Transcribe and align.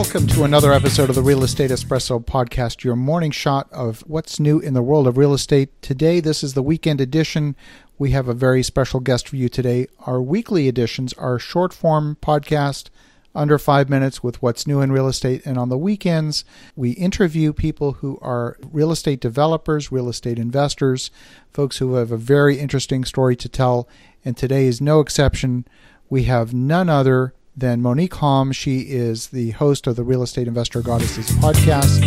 Welcome 0.00 0.28
to 0.28 0.44
another 0.44 0.72
episode 0.72 1.10
of 1.10 1.14
the 1.14 1.22
Real 1.22 1.44
Estate 1.44 1.70
Espresso 1.70 2.24
podcast, 2.24 2.84
your 2.84 2.96
morning 2.96 3.30
shot 3.30 3.70
of 3.70 4.00
what's 4.06 4.40
new 4.40 4.58
in 4.58 4.72
the 4.72 4.82
world 4.82 5.06
of 5.06 5.18
real 5.18 5.34
estate. 5.34 5.70
Today, 5.82 6.20
this 6.20 6.42
is 6.42 6.54
the 6.54 6.62
weekend 6.62 7.02
edition. 7.02 7.54
We 7.98 8.12
have 8.12 8.26
a 8.26 8.32
very 8.32 8.62
special 8.62 9.00
guest 9.00 9.28
for 9.28 9.36
you 9.36 9.50
today. 9.50 9.88
Our 10.06 10.22
weekly 10.22 10.68
editions 10.68 11.12
are 11.12 11.38
short 11.38 11.74
form 11.74 12.16
podcast 12.22 12.88
under 13.34 13.58
five 13.58 13.90
minutes 13.90 14.22
with 14.22 14.40
what's 14.40 14.66
new 14.66 14.80
in 14.80 14.90
real 14.90 15.06
estate. 15.06 15.44
And 15.44 15.58
on 15.58 15.68
the 15.68 15.76
weekends, 15.76 16.46
we 16.74 16.92
interview 16.92 17.52
people 17.52 17.92
who 17.92 18.18
are 18.22 18.56
real 18.72 18.92
estate 18.92 19.20
developers, 19.20 19.92
real 19.92 20.08
estate 20.08 20.38
investors, 20.38 21.10
folks 21.52 21.76
who 21.76 21.96
have 21.96 22.10
a 22.10 22.16
very 22.16 22.58
interesting 22.58 23.04
story 23.04 23.36
to 23.36 23.50
tell. 23.50 23.86
And 24.24 24.34
today 24.34 24.64
is 24.64 24.80
no 24.80 25.00
exception. 25.00 25.66
We 26.08 26.22
have 26.24 26.54
none 26.54 26.88
other 26.88 27.34
than 27.60 27.82
Monick 27.82 28.10
Halm. 28.10 28.54
She 28.54 28.80
is 28.80 29.28
the 29.28 29.50
host 29.50 29.86
of 29.86 29.96
the 29.96 30.02
Real 30.02 30.22
Estate 30.22 30.48
Investor 30.48 30.80
Goddesses 30.80 31.30
podcast, 31.32 32.00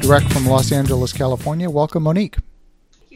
direct 0.00 0.32
from 0.32 0.46
Los 0.46 0.72
Angeles, 0.72 1.12
California. 1.12 1.70
Welcome, 1.70 2.04
Monick. 2.04 2.40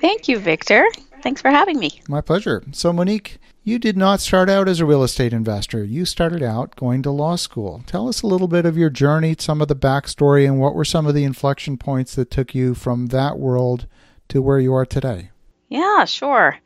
Thank 0.01 0.29
you, 0.29 0.39
Victor. 0.39 0.87
Thanks 1.23 1.41
for 1.41 1.51
having 1.51 1.79
me. 1.79 2.03
My 2.09 2.21
pleasure. 2.21 2.63
So, 2.73 2.93
Monick, 2.93 3.39
you 3.63 3.79
did 3.79 3.97
not 3.97 4.21
start 4.21 4.51
out 4.51 4.69
as 4.69 4.81
a 4.81 4.85
real 4.85 5.03
estate 5.03 5.33
investor. 5.33 5.83
You 5.83 6.05
started 6.05 6.43
out 6.43 6.77
going 6.77 7.03
to 7.03 7.11
law 7.11 7.37
school. 7.37 7.83
Tell 7.87 8.09
us 8.09 8.21
a 8.21 8.27
little 8.27 8.49
bit 8.49 8.67
of 8.67 8.77
your 8.77 8.91
journey, 8.91 9.35
some 9.39 9.63
of 9.63 9.69
the 9.69 9.75
backstory, 9.75 10.47
and 10.47 10.61
what 10.61 10.75
were 10.75 10.85
some 10.85 11.07
of 11.07 11.15
the 11.15 11.25
inflection 11.25 11.79
points 11.79 12.15
that 12.17 12.31
took 12.31 12.55
you 12.55 12.75
from 12.75 13.07
that 13.07 13.39
world 13.39 13.87
to 14.29 14.43
where 14.43 14.59
you 14.59 14.75
are 14.75 14.85
today? 14.85 15.31
Yeah, 15.71 16.05
sure. 16.05 16.59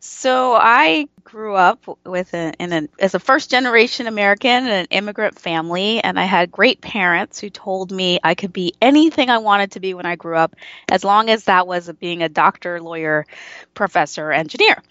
So 0.00 0.54
I 0.54 1.08
grew 1.24 1.56
up 1.56 1.84
with 2.06 2.32
a, 2.32 2.52
in 2.60 2.72
a, 2.72 2.88
as 3.00 3.14
a 3.14 3.18
first 3.18 3.50
generation 3.50 4.06
American 4.06 4.64
in 4.64 4.70
an 4.70 4.86
immigrant 4.90 5.38
family, 5.38 6.00
and 6.02 6.18
I 6.18 6.24
had 6.24 6.52
great 6.52 6.80
parents 6.80 7.40
who 7.40 7.50
told 7.50 7.90
me 7.90 8.20
I 8.22 8.34
could 8.34 8.52
be 8.52 8.74
anything 8.80 9.28
I 9.28 9.38
wanted 9.38 9.72
to 9.72 9.80
be 9.80 9.94
when 9.94 10.06
I 10.06 10.14
grew 10.14 10.36
up, 10.36 10.54
as 10.88 11.02
long 11.02 11.28
as 11.30 11.44
that 11.44 11.66
was 11.66 11.90
being 11.98 12.22
a 12.22 12.28
doctor, 12.28 12.80
lawyer, 12.80 13.26
professor, 13.74 14.30
engineer. 14.30 14.82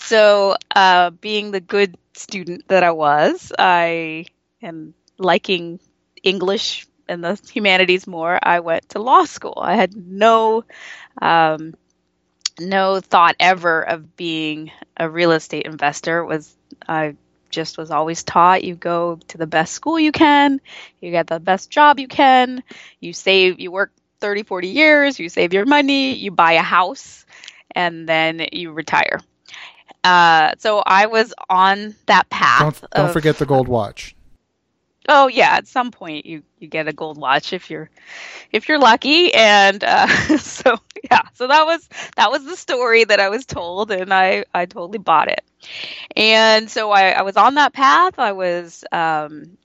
So, 0.00 0.56
uh, 0.74 1.10
being 1.10 1.50
the 1.50 1.60
good 1.60 1.98
student 2.14 2.66
that 2.68 2.82
I 2.82 2.92
was, 2.92 3.52
I 3.58 4.24
am 4.62 4.94
liking 5.18 5.80
English 6.22 6.86
and 7.08 7.22
the 7.22 7.38
humanities 7.52 8.06
more. 8.06 8.38
I 8.42 8.60
went 8.60 8.88
to 8.90 9.00
law 9.00 9.24
school. 9.24 9.58
I 9.62 9.76
had 9.76 9.94
no 9.94 10.64
um, 11.20 11.74
no 12.58 13.00
thought 13.00 13.36
ever 13.38 13.82
of 13.82 14.16
being 14.16 14.70
a 14.96 15.08
real 15.08 15.32
estate 15.32 15.66
investor. 15.66 16.24
Was 16.24 16.54
I 16.88 17.16
just 17.50 17.78
was 17.78 17.90
always 17.90 18.22
taught 18.22 18.64
you 18.64 18.74
go 18.74 19.18
to 19.28 19.38
the 19.38 19.46
best 19.46 19.72
school 19.72 19.98
you 19.98 20.12
can, 20.12 20.60
you 21.00 21.10
get 21.10 21.26
the 21.26 21.40
best 21.40 21.70
job 21.70 21.98
you 21.98 22.08
can, 22.08 22.62
you 23.00 23.12
save, 23.12 23.60
you 23.60 23.70
work 23.70 23.92
30, 24.20 24.42
40 24.42 24.68
years, 24.68 25.18
you 25.18 25.28
save 25.28 25.52
your 25.52 25.66
money, 25.66 26.14
you 26.14 26.30
buy 26.30 26.52
a 26.52 26.62
house, 26.62 27.24
and 27.74 28.08
then 28.08 28.46
you 28.52 28.72
retire. 28.72 29.20
Uh, 30.02 30.52
so 30.58 30.82
I 30.84 31.06
was 31.06 31.34
on 31.48 31.94
that 32.06 32.28
path. 32.30 32.80
Don't, 32.80 32.90
don't 32.92 33.06
of, 33.06 33.12
forget 33.12 33.38
the 33.38 33.46
gold 33.46 33.68
watch. 33.68 34.15
Oh 35.08 35.28
yeah, 35.28 35.50
at 35.56 35.68
some 35.68 35.90
point 35.92 36.26
you 36.26 36.42
you 36.58 36.66
get 36.68 36.88
a 36.88 36.92
gold 36.92 37.16
watch 37.18 37.52
if 37.52 37.70
you're 37.70 37.90
if 38.52 38.68
you're 38.68 38.78
lucky, 38.78 39.32
and 39.34 39.82
uh, 39.84 40.06
so 40.38 40.76
yeah, 41.10 41.22
so 41.34 41.46
that 41.48 41.66
was 41.66 41.88
that 42.16 42.30
was 42.30 42.44
the 42.44 42.56
story 42.56 43.04
that 43.04 43.20
I 43.20 43.28
was 43.28 43.46
told, 43.46 43.90
and 43.92 44.12
I 44.12 44.44
I 44.54 44.66
totally 44.66 44.98
bought 44.98 45.28
it, 45.28 45.42
and 46.16 46.70
so 46.70 46.90
I, 46.90 47.10
I 47.10 47.22
was 47.22 47.36
on 47.36 47.54
that 47.56 47.72
path. 47.72 48.18
I 48.18 48.32
was 48.32 48.84
um, 48.92 49.56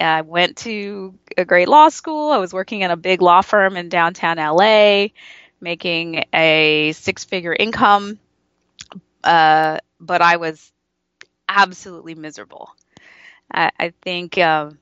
I 0.00 0.22
went 0.22 0.58
to 0.58 1.14
a 1.36 1.44
great 1.44 1.68
law 1.68 1.88
school. 1.90 2.32
I 2.32 2.38
was 2.38 2.52
working 2.54 2.82
in 2.82 2.90
a 2.90 2.96
big 2.96 3.22
law 3.22 3.42
firm 3.42 3.76
in 3.76 3.88
downtown 3.88 4.38
LA, 4.38 5.12
making 5.60 6.24
a 6.34 6.92
six 6.92 7.24
figure 7.24 7.54
income, 7.58 8.18
uh, 9.24 9.78
but 10.00 10.22
I 10.22 10.36
was 10.36 10.72
absolutely 11.48 12.14
miserable. 12.14 12.70
I, 13.52 13.70
I 13.78 13.94
think. 14.02 14.38
Um, 14.38 14.78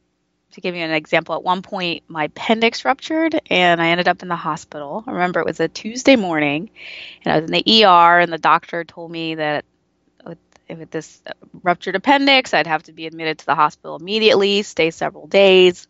to 0.54 0.60
give 0.60 0.74
you 0.76 0.82
an 0.82 0.92
example, 0.92 1.34
at 1.34 1.42
one 1.42 1.62
point 1.62 2.04
my 2.08 2.24
appendix 2.24 2.84
ruptured 2.84 3.40
and 3.50 3.82
I 3.82 3.88
ended 3.88 4.08
up 4.08 4.22
in 4.22 4.28
the 4.28 4.36
hospital. 4.36 5.02
I 5.06 5.12
remember 5.12 5.40
it 5.40 5.46
was 5.46 5.60
a 5.60 5.68
Tuesday 5.68 6.16
morning 6.16 6.70
and 7.24 7.32
I 7.32 7.40
was 7.40 7.50
in 7.50 7.52
the 7.52 7.84
ER 7.84 8.20
and 8.20 8.32
the 8.32 8.38
doctor 8.38 8.84
told 8.84 9.10
me 9.10 9.34
that 9.34 9.64
with, 10.24 10.38
with 10.68 10.90
this 10.90 11.22
ruptured 11.62 11.96
appendix, 11.96 12.54
I'd 12.54 12.68
have 12.68 12.84
to 12.84 12.92
be 12.92 13.06
admitted 13.06 13.38
to 13.38 13.46
the 13.46 13.56
hospital 13.56 13.96
immediately, 13.96 14.62
stay 14.62 14.90
several 14.92 15.26
days. 15.26 15.88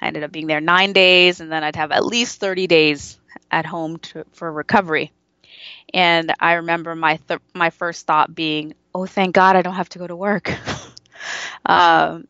I 0.00 0.06
ended 0.06 0.22
up 0.22 0.32
being 0.32 0.46
there 0.46 0.60
nine 0.60 0.94
days 0.94 1.40
and 1.40 1.52
then 1.52 1.62
I'd 1.62 1.76
have 1.76 1.92
at 1.92 2.06
least 2.06 2.40
30 2.40 2.66
days 2.66 3.20
at 3.50 3.66
home 3.66 3.98
to, 3.98 4.24
for 4.32 4.50
recovery. 4.50 5.12
And 5.92 6.32
I 6.40 6.54
remember 6.54 6.94
my 6.94 7.18
th- 7.28 7.40
my 7.54 7.70
first 7.70 8.06
thought 8.06 8.34
being, 8.34 8.74
"Oh, 8.94 9.06
thank 9.06 9.34
God 9.34 9.56
I 9.56 9.62
don't 9.62 9.74
have 9.74 9.88
to 9.90 9.98
go 9.98 10.06
to 10.06 10.14
work." 10.14 10.52
um, 11.66 12.28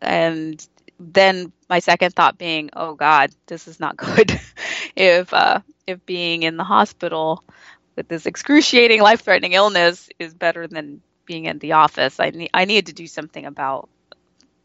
and 0.00 0.66
then 0.98 1.52
my 1.68 1.78
second 1.78 2.14
thought 2.14 2.38
being, 2.38 2.70
oh 2.74 2.94
God, 2.94 3.30
this 3.46 3.68
is 3.68 3.80
not 3.80 3.96
good. 3.96 4.38
if 4.96 5.32
uh, 5.32 5.60
if 5.86 6.04
being 6.06 6.42
in 6.42 6.56
the 6.56 6.64
hospital 6.64 7.44
with 7.96 8.08
this 8.08 8.26
excruciating, 8.26 9.00
life-threatening 9.00 9.52
illness 9.52 10.08
is 10.18 10.34
better 10.34 10.66
than 10.66 11.00
being 11.24 11.46
in 11.46 11.58
the 11.58 11.72
office, 11.72 12.20
I 12.20 12.30
need 12.30 12.50
I 12.54 12.64
need 12.64 12.86
to 12.86 12.92
do 12.92 13.06
something 13.06 13.44
about 13.44 13.88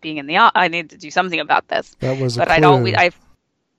being 0.01 0.17
in 0.17 0.27
the. 0.27 0.37
office. 0.37 0.53
I 0.55 0.67
need 0.67 0.91
to 0.91 0.97
do 0.97 1.11
something 1.11 1.39
about 1.39 1.67
this. 1.67 1.95
That 1.99 2.17
was, 2.17 2.37
but 2.37 2.49
I 2.49 2.59
don't. 2.59 2.87
I 2.97 3.11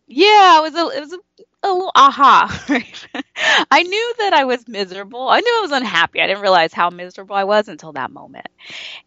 yeah, 0.06 0.58
it 0.58 0.62
was 0.62 0.74
a 0.74 0.96
it 0.96 1.00
was 1.00 1.12
a, 1.12 1.18
a 1.62 1.72
little 1.72 1.92
aha. 1.94 2.64
Right? 2.68 3.06
I 3.70 3.82
knew 3.82 4.14
that 4.18 4.32
I 4.32 4.44
was 4.44 4.68
miserable. 4.68 5.28
I 5.28 5.40
knew 5.40 5.58
I 5.58 5.62
was 5.62 5.72
unhappy. 5.72 6.20
I 6.20 6.26
didn't 6.26 6.42
realize 6.42 6.72
how 6.72 6.90
miserable 6.90 7.36
I 7.36 7.44
was 7.44 7.68
until 7.68 7.92
that 7.92 8.10
moment. 8.10 8.48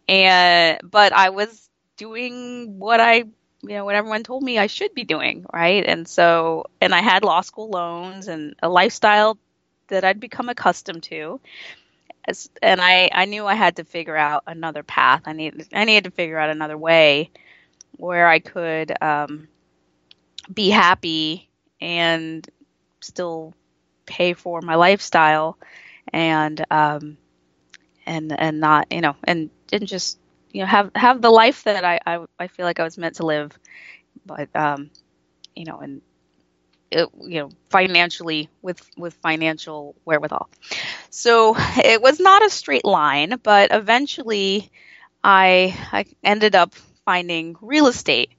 And 0.08 0.80
but 0.82 1.12
I 1.12 1.30
was 1.30 1.68
doing 1.96 2.78
what 2.78 3.00
I 3.00 3.24
you 3.62 3.70
know 3.70 3.84
what 3.84 3.94
everyone 3.96 4.22
told 4.22 4.42
me 4.42 4.58
I 4.58 4.66
should 4.68 4.94
be 4.94 5.04
doing, 5.04 5.44
right? 5.52 5.84
And 5.84 6.06
so, 6.06 6.66
and 6.80 6.94
I 6.94 7.00
had 7.00 7.24
law 7.24 7.40
school 7.40 7.70
loans 7.70 8.28
and 8.28 8.54
a 8.62 8.68
lifestyle 8.68 9.38
that 9.88 10.04
I'd 10.04 10.20
become 10.20 10.48
accustomed 10.48 11.02
to. 11.04 11.40
As, 12.26 12.50
and 12.62 12.80
I, 12.80 13.10
I 13.12 13.24
knew 13.26 13.46
I 13.46 13.54
had 13.54 13.76
to 13.76 13.84
figure 13.84 14.16
out 14.16 14.44
another 14.46 14.82
path. 14.82 15.22
I 15.26 15.32
needed 15.32 15.68
I 15.72 15.84
needed 15.84 16.04
to 16.04 16.10
figure 16.10 16.38
out 16.38 16.50
another 16.50 16.78
way 16.78 17.30
where 17.96 18.28
I 18.28 18.38
could 18.38 18.92
um, 19.02 19.48
be 20.52 20.70
happy 20.70 21.48
and 21.80 22.48
still 23.00 23.54
pay 24.06 24.32
for 24.34 24.60
my 24.62 24.74
lifestyle 24.74 25.58
and 26.12 26.64
um, 26.70 27.18
and 28.06 28.38
and 28.38 28.60
not 28.60 28.92
you 28.92 29.00
know 29.00 29.16
and 29.24 29.50
and 29.72 29.86
just 29.86 30.18
you 30.58 30.64
know 30.64 30.66
have 30.66 30.90
have 30.96 31.22
the 31.22 31.30
life 31.30 31.62
that 31.62 31.84
I 31.84 32.00
I, 32.04 32.24
I 32.36 32.48
feel 32.48 32.66
like 32.66 32.80
I 32.80 32.82
was 32.82 32.98
meant 32.98 33.14
to 33.16 33.26
live, 33.26 33.56
but 34.26 34.48
um, 34.56 34.90
you 35.54 35.64
know, 35.64 35.78
and 35.78 36.02
it, 36.90 37.08
you 37.22 37.38
know 37.38 37.50
financially 37.70 38.50
with 38.60 38.82
with 38.96 39.14
financial 39.14 39.94
wherewithal. 40.04 40.50
So 41.10 41.54
it 41.76 42.02
was 42.02 42.18
not 42.18 42.44
a 42.44 42.50
straight 42.50 42.84
line, 42.84 43.38
but 43.40 43.68
eventually 43.70 44.72
I 45.22 45.78
I 45.92 46.06
ended 46.24 46.56
up 46.56 46.74
finding 47.04 47.56
real 47.60 47.86
estate. 47.86 48.30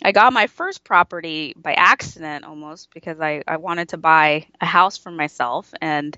I 0.00 0.12
got 0.12 0.32
my 0.32 0.46
first 0.46 0.84
property 0.84 1.54
by 1.56 1.72
accident 1.72 2.44
almost 2.44 2.94
because 2.94 3.20
I, 3.20 3.42
I 3.48 3.56
wanted 3.56 3.88
to 3.88 3.96
buy 3.96 4.46
a 4.60 4.66
house 4.66 4.96
for 4.96 5.10
myself 5.10 5.72
and 5.80 6.16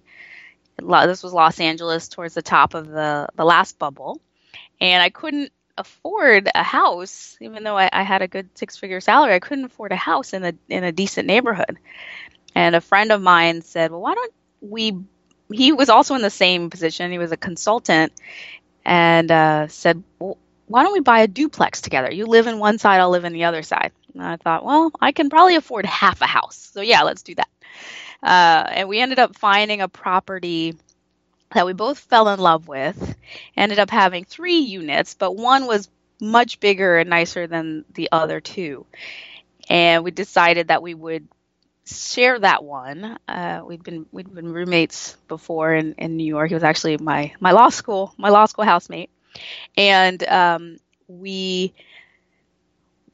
this 0.78 1.22
was 1.22 1.32
Los 1.32 1.60
Angeles 1.60 2.08
towards 2.08 2.34
the 2.34 2.42
top 2.42 2.74
of 2.74 2.88
the, 2.88 3.28
the 3.36 3.44
last 3.44 3.78
bubble 3.78 4.20
and 4.80 5.02
I 5.02 5.10
couldn't 5.10 5.52
afford 5.78 6.50
a 6.54 6.62
house, 6.62 7.36
even 7.40 7.62
though 7.64 7.76
I, 7.76 7.90
I 7.92 8.02
had 8.02 8.22
a 8.22 8.28
good 8.28 8.48
six 8.54 8.76
figure 8.76 9.00
salary. 9.00 9.34
I 9.34 9.40
couldn't 9.40 9.64
afford 9.64 9.92
a 9.92 9.96
house 9.96 10.32
in 10.32 10.44
a 10.44 10.52
in 10.68 10.84
a 10.84 10.92
decent 10.92 11.26
neighborhood. 11.26 11.78
And 12.54 12.74
a 12.74 12.80
friend 12.80 13.12
of 13.12 13.20
mine 13.20 13.62
said, 13.62 13.90
"Well, 13.90 14.00
why 14.00 14.14
don't 14.14 14.34
we?" 14.60 14.98
He 15.52 15.72
was 15.72 15.88
also 15.88 16.14
in 16.14 16.22
the 16.22 16.30
same 16.30 16.70
position. 16.70 17.12
He 17.12 17.18
was 17.18 17.32
a 17.32 17.36
consultant, 17.36 18.12
and 18.84 19.30
uh, 19.30 19.68
said, 19.68 20.02
"Well, 20.18 20.38
why 20.66 20.82
don't 20.82 20.92
we 20.92 21.00
buy 21.00 21.20
a 21.20 21.28
duplex 21.28 21.80
together? 21.80 22.12
You 22.12 22.26
live 22.26 22.46
in 22.46 22.58
one 22.58 22.78
side, 22.78 23.00
I'll 23.00 23.10
live 23.10 23.24
in 23.24 23.32
the 23.32 23.44
other 23.44 23.62
side." 23.62 23.92
And 24.14 24.24
I 24.24 24.36
thought, 24.36 24.64
well, 24.64 24.92
I 25.00 25.12
can 25.12 25.28
probably 25.28 25.56
afford 25.56 25.84
half 25.84 26.22
a 26.22 26.26
house, 26.26 26.70
so 26.72 26.80
yeah, 26.80 27.02
let's 27.02 27.22
do 27.22 27.34
that. 27.34 27.48
Uh, 28.22 28.66
and 28.70 28.88
we 28.88 28.98
ended 28.98 29.18
up 29.18 29.36
finding 29.36 29.82
a 29.82 29.88
property 29.88 30.74
that 31.56 31.66
we 31.66 31.74
both 31.74 31.98
fell 31.98 32.28
in 32.28 32.40
love 32.40 32.68
with. 32.68 33.16
Ended 33.56 33.80
up 33.80 33.90
having 33.90 34.24
three 34.24 34.58
units, 34.60 35.14
but 35.14 35.36
one 35.36 35.66
was 35.66 35.90
much 36.20 36.60
bigger 36.60 36.98
and 36.98 37.10
nicer 37.10 37.46
than 37.48 37.84
the 37.94 38.08
other 38.12 38.40
two. 38.40 38.86
And 39.68 40.04
we 40.04 40.10
decided 40.12 40.68
that 40.68 40.82
we 40.82 40.94
would 40.94 41.28
share 41.86 42.38
that 42.38 42.64
one. 42.64 43.18
Uh, 43.28 43.62
we'd 43.66 43.82
been 43.82 44.06
we'd 44.12 44.32
been 44.34 44.52
roommates 44.52 45.16
before 45.28 45.74
in, 45.74 45.94
in 45.98 46.16
New 46.16 46.26
York. 46.26 46.48
He 46.48 46.54
was 46.54 46.64
actually 46.64 46.98
my 46.98 47.32
my 47.40 47.52
law 47.52 47.70
school 47.70 48.14
my 48.18 48.30
law 48.30 48.46
school 48.46 48.64
housemate, 48.64 49.10
and 49.76 50.22
um, 50.28 50.78
we 51.08 51.74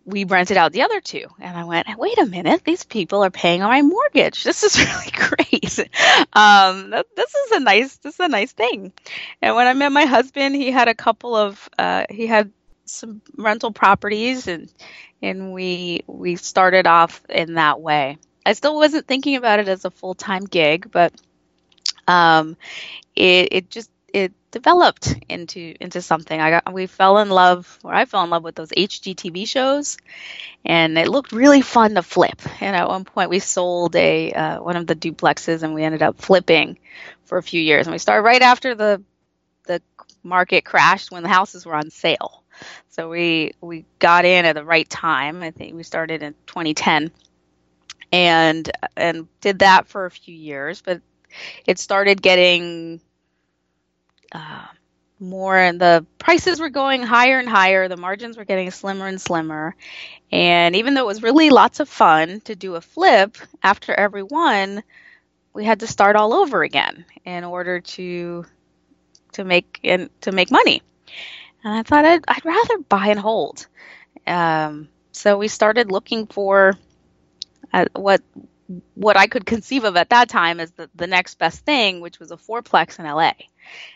we 0.05 0.25
rented 0.25 0.57
out 0.57 0.73
the 0.73 0.83
other 0.83 1.01
two. 1.01 1.27
And 1.39 1.57
I 1.57 1.65
went, 1.65 1.87
wait 1.97 2.19
a 2.19 2.27
minute, 2.27 2.65
these 2.65 2.85
people 2.85 3.25
are 3.25 3.31
paying 3.31 3.63
on 3.63 3.71
my 3.71 3.83
mortgage. 3.83 4.45
This 4.45 4.63
is 4.63 4.79
really 4.79 5.11
great. 5.13 5.79
Um, 6.33 6.91
this 6.91 7.35
is 7.35 7.53
a 7.53 7.61
nice, 7.61 7.97
this 7.99 8.15
is 8.15 8.21
a 8.21 8.29
nice 8.29 8.53
thing. 8.53 8.93
And 9.41 9.55
when 9.55 9.67
I 9.67 9.75
met 9.75 9.93
my 9.93 10.05
husband, 10.05 10.55
he 10.55 10.71
had 10.71 10.89
a 10.89 10.95
couple 10.95 11.35
of, 11.37 11.69
uh, 11.79 12.07
he 12.11 12.27
had 12.27 12.53
some 12.85 13.23
rental 13.37 13.73
properties 13.73 14.49
and, 14.49 14.73
and 15.23 15.53
we, 15.53 16.03
we 16.07 16.37
started 16.37 16.87
off 16.87 17.23
in 17.29 17.55
that 17.55 17.81
way. 17.81 18.19
I 18.45 18.55
still 18.55 18.75
wasn't 18.75 19.07
thinking 19.07 19.37
about 19.37 19.61
it 19.61 19.69
as 19.69 19.85
a 19.85 19.91
full 19.91 20.15
time 20.15 20.45
gig, 20.45 20.91
but, 20.91 21.13
um, 22.09 22.57
it, 23.15 23.49
it 23.53 23.71
just, 23.71 23.91
it 24.13 24.33
developed 24.53 25.17
into 25.29 25.75
into 25.81 26.01
something. 26.01 26.41
I 26.41 26.51
got 26.51 26.73
we 26.73 26.87
fell 26.87 27.19
in 27.19 27.31
love, 27.31 27.79
or 27.83 27.93
I 27.93 28.05
fell 28.05 28.23
in 28.23 28.31
love 28.31 28.45
with 28.45 28.55
those 28.55 28.71
HGTV 28.71 29.49
shows, 29.49 29.99
and 30.65 30.97
it 30.97 31.09
looked 31.09 31.33
really 31.33 31.63
fun 31.63 31.95
to 31.97 32.03
flip. 32.03 32.41
And 32.63 32.77
at 32.77 32.87
one 32.89 33.05
point, 33.05 33.31
we 33.31 33.41
sold 33.41 33.97
a 33.97 34.33
uh, 34.33 34.63
one 34.63 34.77
of 34.77 34.87
the 34.87 34.95
duplexes, 34.95 35.65
and 35.65 35.75
we 35.75 35.83
ended 35.83 36.03
up 36.03 36.21
flipping 36.21 36.79
for 37.25 37.39
a 37.39 37.43
few 37.43 37.61
years. 37.61 37.87
And 37.87 37.93
we 37.93 37.99
started 37.99 38.23
right 38.23 38.43
after 38.43 38.77
the 38.77 39.03
the 39.67 39.83
market 40.23 40.65
crashed 40.65 41.11
when 41.11 41.25
the 41.25 41.29
houses 41.29 41.67
were 41.67 41.75
on 41.75 41.91
sale. 41.91 42.45
So 42.91 43.09
we 43.09 43.53
we 43.61 43.87
got 43.99 44.25
in 44.25 44.45
at 44.45 44.55
the 44.55 44.65
right 44.65 44.89
time. 44.89 45.43
I 45.43 45.51
think 45.51 45.75
we 45.75 45.83
started 45.83 46.23
in 46.23 46.35
2010, 46.47 47.11
and 48.13 48.71
and 48.97 49.29
did 49.41 49.61
that 49.61 49.89
for 49.89 50.05
a 50.05 50.11
few 50.11 50.35
years, 50.35 50.83
but 50.83 51.01
it 51.67 51.79
started 51.79 52.21
getting 52.21 53.01
uh, 54.33 54.67
more 55.21 55.57
and 55.57 55.81
the 55.81 56.05
prices 56.19 56.61
were 56.61 56.71
going 56.71 57.03
higher 57.03 57.39
and 57.39 57.49
higher 57.49 57.89
the 57.89 57.97
margins 57.97 58.37
were 58.37 58.45
getting 58.45 58.71
slimmer 58.71 59.07
and 59.07 59.21
slimmer. 59.21 59.77
And 60.33 60.77
even 60.77 60.95
though 60.95 61.03
it 61.03 61.07
was 61.07 61.23
really 61.23 61.51
lots 61.51 61.81
of 61.81 61.89
fun 61.89 62.41
to 62.43 62.57
do 62.57 62.75
a 62.77 62.81
flip 62.81 63.37
after 63.63 63.93
every 63.95 64.23
one 64.23 64.83
we 65.55 65.65
had 65.65 65.81
to 65.81 65.87
start 65.87 66.17
all 66.17 66.33
over 66.35 66.63
again 66.63 67.05
in 67.25 67.45
order 67.45 67.81
to 67.81 68.45
to 69.33 69.45
make 69.45 69.81
and 69.85 70.09
to 70.23 70.33
make 70.33 70.51
money. 70.51 70.83
And 71.65 71.75
i 71.75 71.83
thought 71.83 72.05
i'd, 72.05 72.25
I'd 72.29 72.45
rather 72.45 72.79
buy 72.79 73.09
and 73.09 73.21
hold. 73.21 73.67
Um, 74.27 74.89
so 75.13 75.39
we 75.39 75.49
started 75.49 75.91
looking 75.93 76.27
for 76.27 76.75
uh, 77.73 77.87
what 77.95 78.23
what 78.95 79.17
I 79.17 79.27
could 79.27 79.47
conceive 79.47 79.85
of 79.85 79.97
at 79.97 80.11
that 80.11 80.29
time 80.29 80.61
as 80.61 80.71
the, 80.73 80.89
the 80.95 81.07
next 81.07 81.39
best 81.39 81.65
thing, 81.65 82.01
which 82.01 82.19
was 82.19 82.31
a 82.31 82.37
fourplex 82.37 82.99
in 82.99 83.05
LA. 83.05 83.33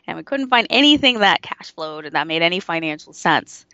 And 0.07 0.17
we 0.17 0.23
couldn't 0.23 0.49
find 0.49 0.67
anything 0.71 1.21
that 1.21 1.43
cash 1.43 1.73
flowed 1.73 2.07
and 2.07 2.15
that 2.15 2.27
made 2.27 2.43
any 2.43 2.61
financial 2.61 3.13
sense. 3.13 3.67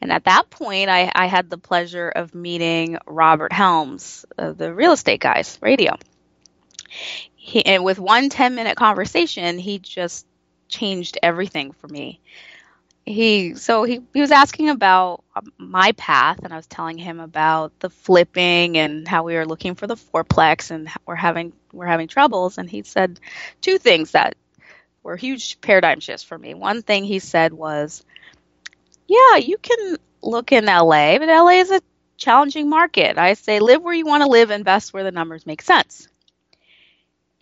And 0.00 0.12
at 0.12 0.24
that 0.24 0.50
point, 0.50 0.88
I, 0.90 1.10
I 1.14 1.26
had 1.26 1.50
the 1.50 1.58
pleasure 1.58 2.08
of 2.08 2.34
meeting 2.34 2.98
Robert 3.06 3.52
Helms, 3.52 4.24
of 4.38 4.58
the 4.58 4.72
real 4.72 4.92
estate 4.92 5.20
guys 5.20 5.58
radio. 5.60 5.96
He, 7.34 7.64
and 7.64 7.84
with 7.84 7.98
one 7.98 8.28
10 8.28 8.54
minute 8.54 8.76
conversation, 8.76 9.58
he 9.58 9.78
just 9.78 10.26
changed 10.68 11.18
everything 11.22 11.72
for 11.72 11.88
me 11.88 12.20
he 13.06 13.54
so 13.54 13.84
he, 13.84 14.02
he 14.12 14.20
was 14.20 14.32
asking 14.32 14.68
about 14.68 15.22
um, 15.36 15.52
my 15.58 15.92
path 15.92 16.40
and 16.42 16.52
i 16.52 16.56
was 16.56 16.66
telling 16.66 16.98
him 16.98 17.20
about 17.20 17.78
the 17.78 17.88
flipping 17.88 18.76
and 18.76 19.06
how 19.06 19.22
we 19.22 19.34
were 19.34 19.46
looking 19.46 19.76
for 19.76 19.86
the 19.86 19.94
fourplex 19.94 20.72
and 20.72 20.88
we're 21.06 21.14
having 21.14 21.52
we're 21.76 21.86
having 21.86 22.08
troubles. 22.08 22.58
And 22.58 22.68
he 22.68 22.82
said 22.82 23.20
two 23.60 23.78
things 23.78 24.12
that 24.12 24.34
were 25.02 25.16
huge 25.16 25.60
paradigm 25.60 26.00
shifts 26.00 26.24
for 26.24 26.36
me. 26.36 26.54
One 26.54 26.82
thing 26.82 27.04
he 27.04 27.20
said 27.20 27.52
was 27.52 28.04
yeah 29.06 29.36
you 29.36 29.58
can 29.58 29.96
look 30.22 30.50
in 30.50 30.64
la 30.64 31.18
but 31.18 31.28
la 31.28 31.48
is 31.48 31.70
a 31.70 31.80
challenging 32.16 32.68
market. 32.68 33.18
I 33.18 33.34
say 33.34 33.60
live 33.60 33.82
where 33.82 33.94
you 33.94 34.06
want 34.06 34.22
to 34.24 34.28
live 34.28 34.50
invest 34.50 34.92
where 34.92 35.04
the 35.04 35.12
numbers 35.12 35.46
make 35.46 35.62
sense. 35.62 36.08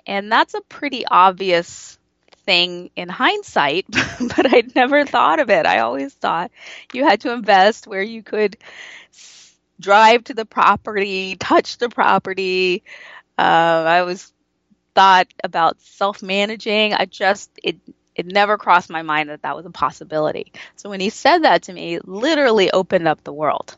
And 0.07 0.31
that's 0.31 0.53
a 0.53 0.61
pretty 0.61 1.07
obvious 1.07 1.99
thing 2.47 2.91
in 2.97 3.09
hindsight, 3.09 3.87
but 4.37 4.53
I'd 4.53 4.75
never 4.75 5.05
thought 5.05 5.41
of 5.41 5.51
it. 5.51 5.67
I 5.67 5.81
always 5.81 6.13
thought 6.15 6.51
you 6.93 7.05
had 7.05 7.21
to 7.23 7.33
invest 7.33 7.87
where 7.87 8.03
you 8.03 8.23
could 8.23 8.57
drive 9.81 10.25
to 10.25 10.35
the 10.35 10.47
property, 10.47 11.37
touch 11.37 11.79
the 11.79 11.89
property. 11.89 12.85
Uh, 13.39 13.43
I 13.87 14.03
was 14.03 14.33
thought 14.95 15.29
about 15.43 15.81
self 15.81 16.23
managing. 16.23 16.95
I 16.95 17.07
just, 17.07 17.51
it, 17.63 17.77
it 18.15 18.27
never 18.27 18.59
crossed 18.59 18.91
my 18.91 19.03
mind 19.03 19.29
that 19.31 19.43
that 19.43 19.57
was 19.57 19.67
a 19.67 19.71
possibility. 19.71 20.53
So 20.77 20.91
when 20.91 21.01
he 21.01 21.11
said 21.11 21.41
that 21.45 21.65
to 21.65 21.73
me, 21.73 21.95
it 21.97 22.09
literally 22.09 22.71
opened 22.71 23.09
up 23.09 23.25
the 23.25 23.33
world. 23.33 23.77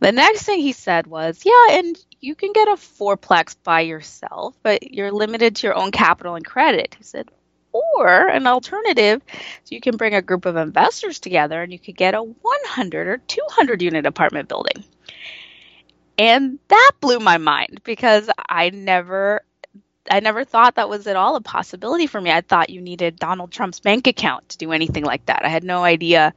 The 0.00 0.12
next 0.12 0.44
thing 0.44 0.60
he 0.60 0.72
said 0.72 1.06
was, 1.06 1.42
Yeah, 1.44 1.78
and 1.78 1.96
you 2.20 2.34
can 2.34 2.52
get 2.52 2.68
a 2.68 2.72
fourplex 2.72 3.56
by 3.64 3.80
yourself, 3.82 4.54
but 4.62 4.92
you're 4.92 5.12
limited 5.12 5.56
to 5.56 5.66
your 5.66 5.76
own 5.76 5.90
capital 5.90 6.34
and 6.34 6.44
credit. 6.44 6.94
He 6.98 7.04
said, 7.04 7.30
or 7.96 8.28
an 8.28 8.46
alternative 8.46 9.22
so 9.64 9.74
you 9.74 9.80
can 9.80 9.96
bring 9.96 10.14
a 10.14 10.22
group 10.22 10.46
of 10.46 10.56
investors 10.56 11.20
together 11.20 11.62
and 11.62 11.72
you 11.72 11.78
could 11.78 11.96
get 11.96 12.14
a 12.14 12.22
100 12.22 13.06
or 13.06 13.18
200 13.18 13.82
unit 13.82 14.06
apartment 14.06 14.48
building. 14.48 14.84
And 16.18 16.58
that 16.68 16.92
blew 17.00 17.20
my 17.20 17.38
mind 17.38 17.80
because 17.84 18.30
i 18.48 18.70
never 18.70 19.42
i 20.10 20.20
never 20.20 20.44
thought 20.44 20.76
that 20.76 20.88
was 20.88 21.06
at 21.06 21.16
all 21.16 21.36
a 21.36 21.40
possibility 21.40 22.06
for 22.06 22.20
me. 22.20 22.30
I 22.30 22.40
thought 22.40 22.70
you 22.70 22.80
needed 22.80 23.16
donald 23.16 23.52
trump's 23.52 23.80
bank 23.80 24.06
account 24.06 24.48
to 24.50 24.58
do 24.58 24.72
anything 24.72 25.04
like 25.04 25.26
that. 25.26 25.44
I 25.44 25.48
had 25.48 25.64
no 25.64 25.84
idea 25.84 26.32